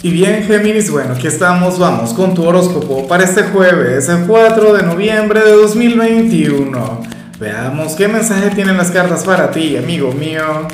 [0.00, 4.74] Y bien, Géminis, bueno, aquí estamos, vamos con tu horóscopo para este jueves, el 4
[4.74, 7.02] de noviembre de 2021.
[7.40, 10.68] Veamos qué mensaje tienen las cartas para ti, amigo mío.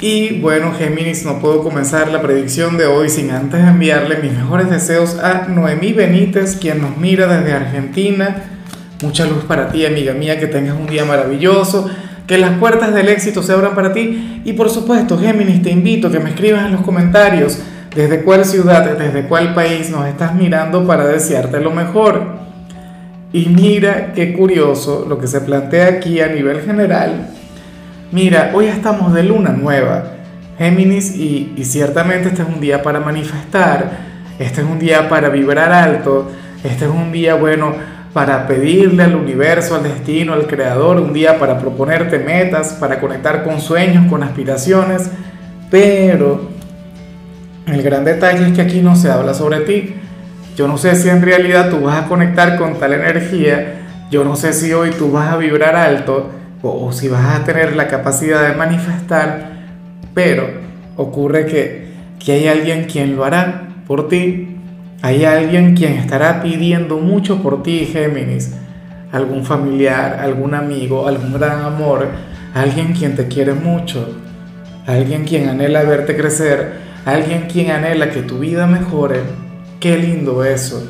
[0.00, 4.70] Y bueno, Géminis, no puedo comenzar la predicción de hoy sin antes enviarle mis mejores
[4.70, 8.44] deseos a Noemí Benítez, quien nos mira desde Argentina.
[9.02, 11.90] Mucha luz para ti, amiga mía, que tengas un día maravilloso
[12.30, 14.42] que las puertas del éxito se abran para ti.
[14.44, 17.58] Y por supuesto, Géminis, te invito a que me escribas en los comentarios
[17.92, 22.22] desde cuál ciudad, desde cuál país nos estás mirando para desearte lo mejor.
[23.32, 27.30] Y mira qué curioso lo que se plantea aquí a nivel general.
[28.12, 30.12] Mira, hoy estamos de luna nueva,
[30.56, 33.90] Géminis, y, y ciertamente este es un día para manifestar,
[34.38, 36.30] este es un día para vibrar alto,
[36.62, 37.74] este es un día, bueno,
[38.12, 43.44] para pedirle al universo, al destino, al creador, un día para proponerte metas, para conectar
[43.44, 45.10] con sueños, con aspiraciones,
[45.70, 46.48] pero
[47.66, 49.94] el gran detalle es que aquí no se habla sobre ti.
[50.56, 53.74] Yo no sé si en realidad tú vas a conectar con tal energía,
[54.10, 56.30] yo no sé si hoy tú vas a vibrar alto
[56.62, 59.52] o, si vas a tener la capacidad de manifestar,
[60.12, 60.48] pero
[60.96, 64.59] ocurre que, que hay alguien quien lo hará por ti
[65.02, 68.54] hay alguien quien estará pidiendo mucho por ti, Géminis.
[69.12, 72.08] Algún familiar, algún amigo, algún gran amor,
[72.54, 74.08] alguien quien te quiere mucho,
[74.86, 76.74] alguien quien anhela verte crecer,
[77.06, 79.20] alguien quien anhela que tu vida mejore.
[79.80, 80.86] Qué lindo eso,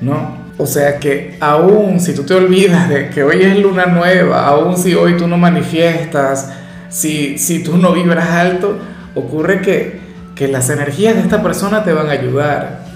[0.00, 0.48] ¿no?
[0.56, 4.76] O sea que aún si tú te olvidas de que hoy es luna nueva, aún
[4.76, 6.52] si hoy tú no manifiestas,
[6.88, 8.78] si, si tú no vibras alto,
[9.16, 10.00] ocurre que,
[10.36, 12.87] que las energías de esta persona te van a ayudar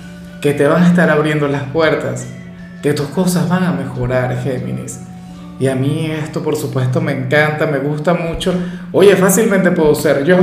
[0.43, 2.27] que te van a estar abriendo las puertas,
[2.83, 5.01] que tus cosas van a mejorar, Géminis.
[5.61, 8.53] Y a mí esto, por supuesto, me encanta, me gusta mucho.
[8.91, 10.39] Oye, fácilmente puedo ser yo.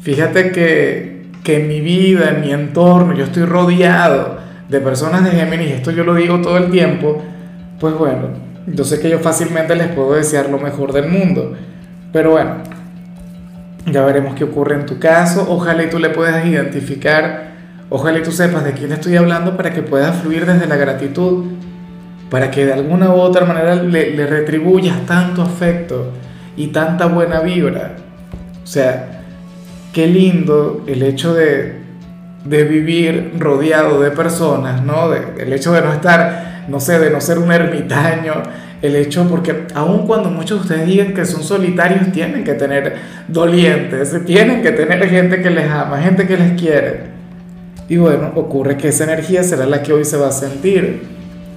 [0.00, 4.38] Fíjate que, que en mi vida, en mi entorno, yo estoy rodeado
[4.70, 7.22] de personas de Géminis, esto yo lo digo todo el tiempo,
[7.78, 8.28] pues bueno,
[8.66, 11.52] yo sé que yo fácilmente les puedo desear lo mejor del mundo.
[12.14, 12.54] Pero bueno,
[13.84, 15.46] ya veremos qué ocurre en tu caso.
[15.50, 17.51] Ojalá y tú le puedas identificar
[17.94, 21.44] Ojalá y tú sepas de quién estoy hablando para que puedas fluir desde la gratitud,
[22.30, 26.10] para que de alguna u otra manera le, retribuyas tanto afecto
[26.56, 27.96] y tanta buena vibra.
[28.64, 29.20] O sea,
[29.92, 31.82] qué lindo el hecho de,
[32.46, 35.12] de vivir rodeado de personas, ¿no?
[35.12, 38.42] el hecho de no estar, no sé, de no ser un ermitaño,
[38.80, 42.96] el hecho, porque aun cuando muchos de ustedes digan que son solitarios, tienen que tener
[43.28, 47.11] dolientes, tienen que tener gente que les ama, gente que les quiere.
[47.92, 51.02] Y bueno, ocurre que esa energía será la que hoy se va a sentir.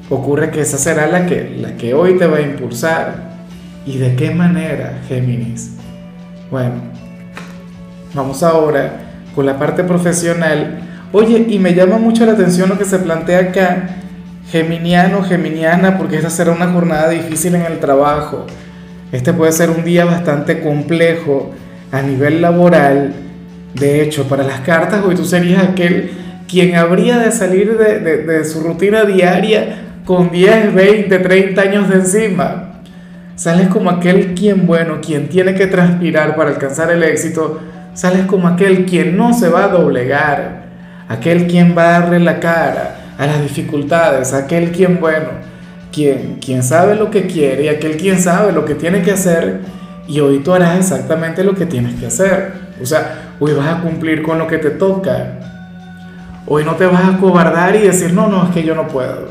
[0.10, 3.38] Ocurre que esa será la que, la que hoy te va a impulsar.
[3.86, 5.78] ¿Y de qué manera, Géminis?
[6.52, 6.74] Bueno,
[8.14, 10.82] vamos ahora con la parte profesional.
[11.14, 13.88] Oye, y me llama mucho la atención lo que se plantea acá,
[14.52, 18.46] geminiano, geminiana, porque esta será una jornada difícil en el trabajo.
[19.14, 21.52] Este puede ser un día bastante complejo
[21.94, 23.14] a nivel laboral.
[23.74, 28.62] De hecho, para las cartas, hoy tú serías aquel quien habría de salir de, su
[28.62, 32.82] rutina diaria con 10, 20, 30 años de encima.
[33.36, 37.60] Sales como aquel quien bueno, quien tiene que transpirar para alcanzar el éxito.
[37.94, 40.66] Sales como aquel quien no se va a doblegar.
[41.10, 44.34] Aquel quien va a darle la cara a las dificultades.
[44.34, 45.30] Aquel quien bueno,
[45.92, 49.62] quien, quien sabe lo que quiere y aquel quien sabe lo que tiene que hacer.
[50.08, 52.54] Y hoy tú harás exactamente lo que tienes que hacer.
[52.82, 55.45] O sea, hoy vas a cumplir con lo que te toca.
[56.48, 59.30] Hoy no te vas a cobardar y decir, no, no, es que yo no puedo.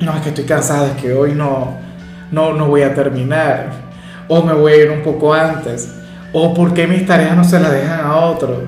[0.00, 1.76] No, es que estoy cansado, es que hoy no,
[2.32, 3.70] no, no voy a terminar.
[4.26, 5.94] O me voy a ir un poco antes.
[6.32, 8.62] O porque mis tareas no se las dejan a otro.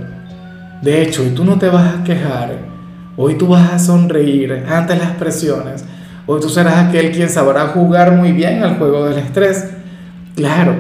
[0.83, 2.59] De hecho, hoy tú no te vas a quejar.
[3.17, 5.85] Hoy tú vas a sonreír ante las presiones.
[6.27, 9.69] Hoy tú serás aquel quien sabrá jugar muy bien al juego del estrés.
[10.37, 10.77] Claro,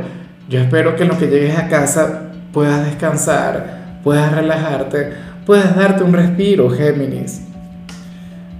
[0.49, 5.13] yo espero que en lo que llegues a casa puedas descansar, puedas relajarte,
[5.47, 7.43] puedas darte un respiro, Géminis.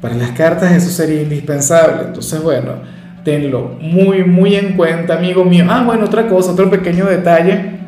[0.01, 2.03] Para las cartas eso sería indispensable.
[2.09, 2.73] Entonces, bueno,
[3.25, 5.67] tenlo muy, muy en cuenta, amigo mío.
[5.69, 7.79] Ah, bueno, otra cosa, otro pequeño detalle.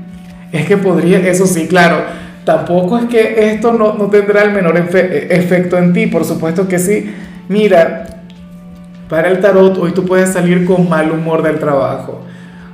[0.53, 1.97] Es que podría, eso sí, claro,
[2.45, 6.79] tampoco es que esto no, no tendrá el menor efecto en ti, por supuesto que
[6.79, 7.13] sí.
[7.49, 8.07] Mira,
[9.09, 12.23] para el tarot hoy tú puedes salir con mal humor del trabajo.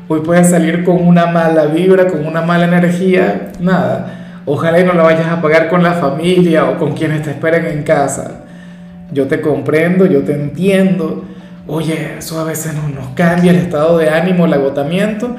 [0.08, 4.94] Hoy puedes salir con una mala vibra, con una mala energía, nada Ojalá y no
[4.94, 8.44] la vayas a pagar con la familia o con quienes te esperen en casa.
[9.12, 11.25] Yo te comprendo, yo te entiendo.
[11.66, 15.37] Oye, eso a veces nos, nos cambia el estado de ánimo, el agotamiento,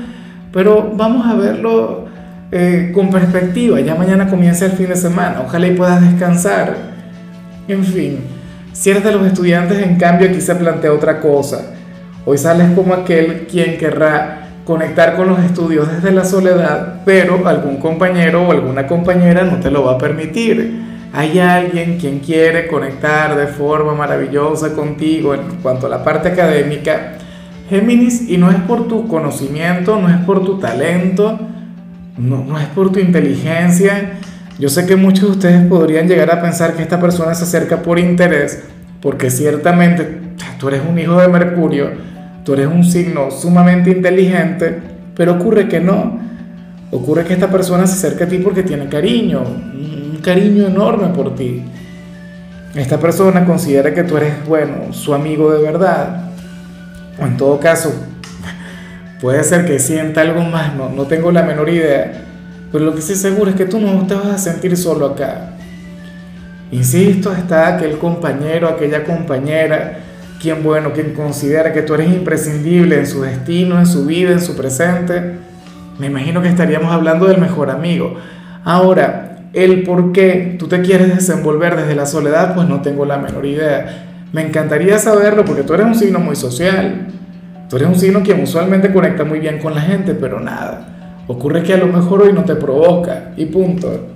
[0.51, 2.05] pero vamos a verlo
[2.53, 6.75] eh, con perspectiva, ya mañana comienza el fin de semana, ojalá y puedas descansar.
[7.67, 8.19] En fin,
[8.73, 11.61] si eres de los estudiantes, en cambio, aquí se plantea otra cosa.
[12.25, 17.77] Hoy sales como aquel quien querrá conectar con los estudios desde la soledad, pero algún
[17.77, 20.91] compañero o alguna compañera no te lo va a permitir.
[21.13, 27.13] Hay alguien quien quiere conectar de forma maravillosa contigo en cuanto a la parte académica,
[27.69, 31.39] Géminis, y no es por tu conocimiento, no es por tu talento,
[32.17, 34.19] no, no es por tu inteligencia.
[34.59, 37.81] Yo sé que muchos de ustedes podrían llegar a pensar que esta persona se acerca
[37.81, 38.63] por interés,
[39.01, 40.19] porque ciertamente
[40.59, 41.89] tú eres un hijo de Mercurio,
[42.43, 44.79] tú eres un signo sumamente inteligente,
[45.15, 46.19] pero ocurre que no.
[46.91, 51.35] Ocurre que esta persona se acerca a ti porque tiene cariño, un cariño enorme por
[51.35, 51.63] ti.
[52.75, 56.31] Esta persona considera que tú eres, bueno, su amigo de verdad.
[57.19, 57.93] O en todo caso,
[59.21, 62.25] puede ser que sienta algo más, no, no tengo la menor idea.
[62.71, 65.51] Pero lo que sí seguro es que tú no te vas a sentir solo acá.
[66.71, 69.99] Insisto, está aquel compañero, aquella compañera,
[70.41, 74.41] quien bueno, quien considera que tú eres imprescindible en su destino, en su vida, en
[74.41, 75.35] su presente.
[75.99, 78.15] Me imagino que estaríamos hablando del mejor amigo.
[78.63, 83.17] Ahora, el por qué tú te quieres desenvolver desde la soledad, pues no tengo la
[83.17, 84.07] menor idea.
[84.33, 87.07] Me encantaría saberlo porque tú eres un signo muy social.
[87.69, 91.23] Tú eres un signo que usualmente conecta muy bien con la gente, pero nada.
[91.27, 94.07] Ocurre que a lo mejor hoy no te provoca y punto.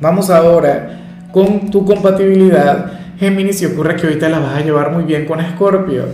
[0.00, 0.98] Vamos ahora
[1.32, 5.38] con tu compatibilidad, Géminis, y ocurre que te la vas a llevar muy bien con
[5.38, 6.06] Escorpio,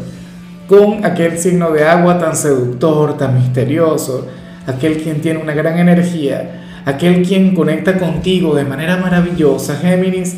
[0.66, 4.28] con aquel signo de agua tan seductor, tan misterioso,
[4.66, 10.36] aquel quien tiene una gran energía, aquel quien conecta contigo de manera maravillosa, Géminis.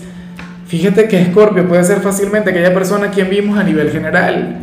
[0.69, 4.59] Fíjate que Escorpio puede ser fácilmente aquella persona quien vimos a nivel general,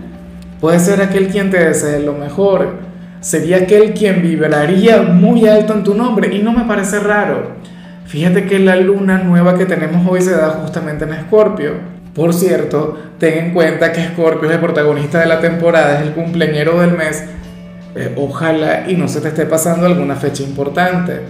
[0.61, 2.75] puede ser aquel quien te desee lo mejor,
[3.19, 7.57] sería aquel quien vibraría muy alto en tu nombre y no me parece raro.
[8.05, 11.96] Fíjate que la luna nueva que tenemos hoy se da justamente en Escorpio.
[12.17, 16.13] Por cierto, ten en cuenta que Escorpio es el protagonista de la temporada, es el
[16.13, 17.23] cumpleañero del mes.
[17.95, 21.21] Eh, ojalá y no se te esté pasando alguna fecha importante.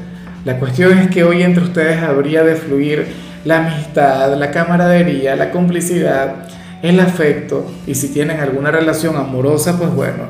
[0.46, 3.06] La cuestión es que hoy entre ustedes habría de fluir
[3.44, 6.36] la amistad, la camaradería, la complicidad,
[6.82, 7.70] el afecto.
[7.86, 10.24] Y si tienen alguna relación amorosa, pues bueno,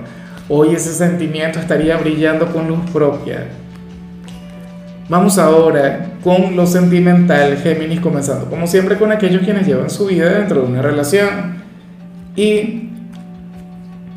[0.49, 3.45] hoy ese sentimiento estaría brillando con luz propia.
[5.09, 10.29] Vamos ahora con lo sentimental, Géminis, comenzando como siempre con aquellos quienes llevan su vida
[10.31, 11.63] dentro de una relación.
[12.35, 12.89] Y,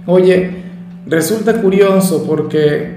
[0.06, 0.50] oye,
[1.06, 2.96] resulta curioso porque,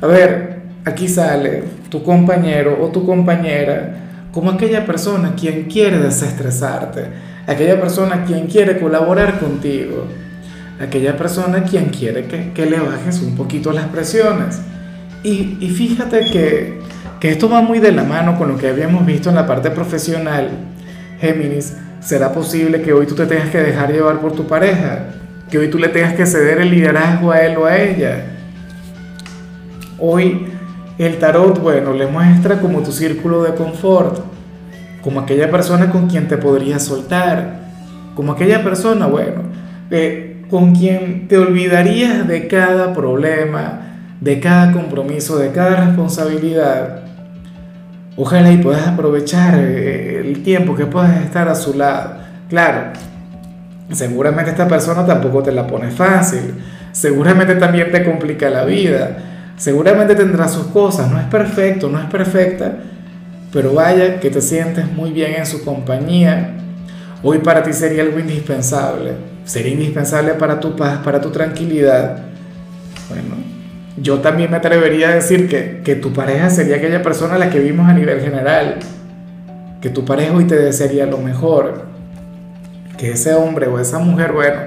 [0.00, 3.96] a ver, aquí sale tu compañero o tu compañera
[4.32, 7.04] como aquella persona quien quiere desestresarte,
[7.46, 10.06] aquella persona quien quiere colaborar contigo,
[10.80, 14.62] aquella persona quien quiere que, que le bajes un poquito las presiones.
[15.22, 16.93] Y, y fíjate que
[17.24, 19.70] que esto va muy de la mano con lo que habíamos visto en la parte
[19.70, 20.50] profesional.
[21.18, 25.06] Géminis, ¿será posible que hoy tú te tengas que dejar llevar por tu pareja?
[25.50, 28.26] Que hoy tú le tengas que ceder el liderazgo a él o a ella.
[29.98, 30.48] Hoy
[30.98, 34.18] el tarot, bueno, le muestra como tu círculo de confort,
[35.00, 37.70] como aquella persona con quien te podrías soltar,
[38.14, 39.44] como aquella persona, bueno,
[39.90, 43.80] eh, con quien te olvidarías de cada problema,
[44.20, 47.04] de cada compromiso, de cada responsabilidad
[48.16, 52.14] Ojalá y puedas aprovechar eh, el tiempo que puedas estar a su lado.
[52.48, 52.92] Claro,
[53.90, 56.54] seguramente esta persona tampoco te la pone fácil.
[56.92, 59.16] Seguramente también te complica la vida.
[59.56, 61.10] Seguramente tendrá sus cosas.
[61.10, 62.76] No es perfecto, no es perfecta.
[63.52, 66.54] Pero vaya que te sientes muy bien en su compañía.
[67.22, 69.12] Hoy para ti sería algo indispensable.
[69.44, 72.18] Sería indispensable para tu paz, para tu tranquilidad.
[73.08, 73.43] Bueno,
[73.96, 77.50] yo también me atrevería a decir que, que, tu pareja sería aquella persona a la
[77.50, 78.76] que vimos a nivel general,
[79.80, 81.86] que tu pareja hoy te desearía lo mejor,
[82.98, 84.60] que ese hombre o esa mujer, bueno,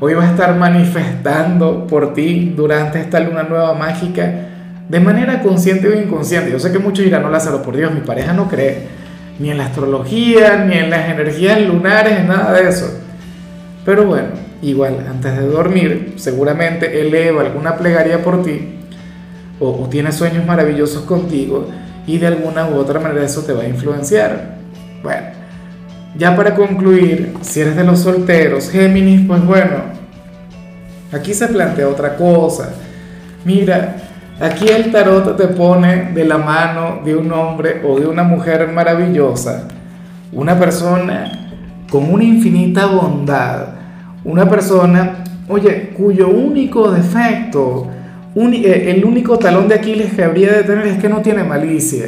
[0.00, 4.32] hoy va a estar manifestando por ti durante esta luna nueva mágica
[4.88, 6.50] de manera consciente o inconsciente.
[6.50, 9.04] Yo sé que muchos dirán, no Lázaro, por Dios, mi pareja no cree
[9.38, 13.03] ni en la astrología, ni en las energías lunares, nada de eso.
[13.84, 14.28] Pero bueno,
[14.62, 18.80] igual, antes de dormir, seguramente eleva alguna plegaria por ti
[19.60, 21.68] o, tiene sueños maravillosos contigo
[22.06, 24.56] y de alguna u otra manera eso te va a influenciar.
[25.02, 25.26] Bueno,
[26.16, 29.76] ya para concluir, si eres de los solteros, Géminis, pues bueno,
[31.12, 32.70] aquí se plantea otra cosa.
[33.44, 33.96] Mira,
[34.40, 38.68] aquí el tarot te pone de la mano de un hombre o de una mujer
[38.68, 39.68] maravillosa,
[40.32, 41.43] una persona
[41.94, 43.66] con una infinita bondad,
[44.24, 47.86] una persona, oye, cuyo único defecto,
[48.34, 52.06] eh, el único talón de Aquiles que habría de tener es que no tiene malicia.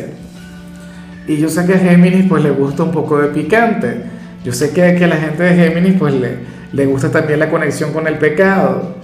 [1.28, 4.00] Y yo sé que a Géminis pues le gusta un poco de picante.
[4.44, 6.38] Yo sé que, que a la gente de Géminis pues le,
[6.72, 8.96] le gusta también la conexión con el pecado.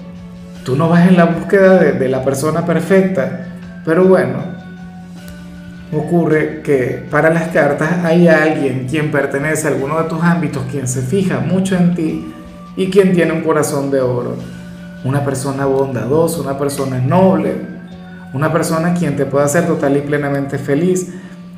[0.64, 3.46] Tú no vas en la búsqueda de, de la persona perfecta.
[3.84, 4.51] Pero bueno,
[5.92, 10.88] ocurre que para las cartas hay alguien quien pertenece a alguno de tus ámbitos, quien
[10.88, 12.32] se fija mucho en ti
[12.76, 14.36] y quien tiene un corazón de oro.
[15.04, 17.56] Una persona bondadosa, una persona noble,
[18.32, 21.12] una persona quien te puede hacer total y plenamente feliz.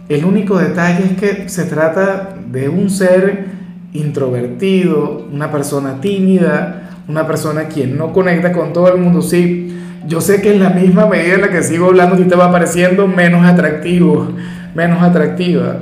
[0.08, 3.46] El único detalle es que se trata de un ser
[3.92, 9.22] introvertido, una persona tímida, una persona quien no conecta con todo el mundo.
[9.22, 9.73] Sí,
[10.06, 12.50] yo sé que en la misma medida en la que sigo hablando, ti te va
[12.50, 14.28] pareciendo menos atractivo,
[14.74, 15.76] menos atractiva.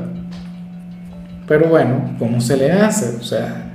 [1.47, 3.17] Pero bueno, ¿cómo se le hace?
[3.19, 3.71] O sea,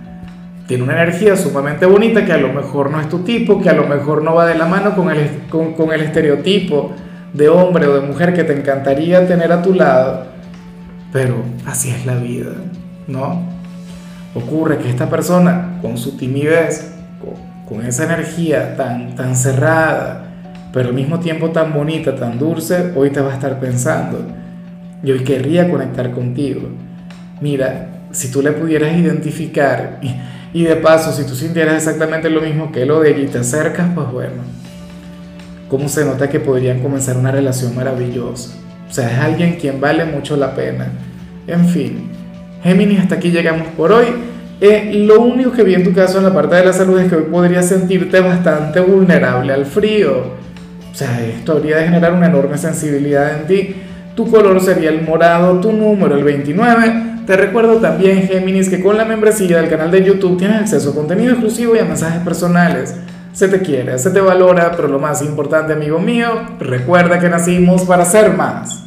[0.67, 3.73] tiene una energía sumamente bonita que a lo mejor no es tu tipo, que a
[3.73, 6.91] lo mejor no va de la mano con el, con, con el estereotipo
[7.33, 10.25] de hombre o de mujer que te encantaría tener a tu lado,
[11.11, 11.35] pero
[11.65, 12.51] así es la vida,
[13.07, 13.41] ¿no?
[14.33, 20.26] Ocurre que esta persona, con su timidez, con, con esa energía tan, tan cerrada,
[20.71, 24.25] pero al mismo tiempo tan bonita, tan dulce, hoy te va a estar pensando,
[25.03, 26.69] y hoy querría conectar contigo.
[27.41, 29.99] Mira, si tú le pudieras identificar
[30.53, 33.87] y de paso, si tú sintieras exactamente lo mismo que lo de allí te acercas,
[33.93, 34.43] pues bueno,
[35.69, 38.55] ¿cómo se nota que podrían comenzar una relación maravillosa?
[38.89, 40.87] O sea, es alguien quien vale mucho la pena.
[41.45, 42.09] En fin,
[42.63, 44.07] Géminis, hasta aquí llegamos por hoy.
[44.59, 47.09] Eh, lo único que vi en tu caso en la parte de la salud es
[47.09, 50.46] que hoy podrías sentirte bastante vulnerable al frío.
[50.97, 53.75] Sea, esto habría de generar una enorme sensibilidad en ti.
[54.15, 58.95] Tu color sería el morado, tu número el 29 te recuerdo también, Géminis, que con
[58.95, 62.95] la membresía del canal de YouTube tienes acceso a contenido exclusivo y a mensajes personales.
[63.33, 67.83] Se te quiere, se te valora, pero lo más importante, amigo mío, recuerda que nacimos
[67.83, 68.85] para ser más.